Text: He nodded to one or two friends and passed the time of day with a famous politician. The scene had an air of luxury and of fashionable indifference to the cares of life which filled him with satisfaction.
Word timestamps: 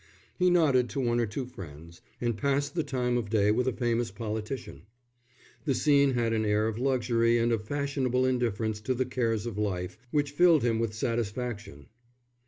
He 0.39 0.49
nodded 0.49 0.89
to 0.89 0.99
one 0.99 1.19
or 1.19 1.27
two 1.27 1.45
friends 1.45 2.01
and 2.19 2.35
passed 2.35 2.73
the 2.73 2.81
time 2.81 3.17
of 3.19 3.29
day 3.29 3.51
with 3.51 3.67
a 3.67 3.71
famous 3.71 4.09
politician. 4.09 4.87
The 5.65 5.75
scene 5.75 6.15
had 6.15 6.33
an 6.33 6.43
air 6.43 6.67
of 6.67 6.79
luxury 6.79 7.37
and 7.37 7.51
of 7.51 7.65
fashionable 7.67 8.25
indifference 8.25 8.81
to 8.81 8.95
the 8.95 9.05
cares 9.05 9.45
of 9.45 9.59
life 9.59 9.99
which 10.09 10.31
filled 10.31 10.63
him 10.63 10.79
with 10.79 10.95
satisfaction. 10.95 11.85